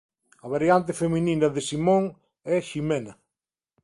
A 0.45 0.47
variante 0.53 0.97
feminina 1.01 1.47
de 1.55 1.61
Simón 1.69 2.03
é 2.53 2.55
Ximena. 2.69 3.13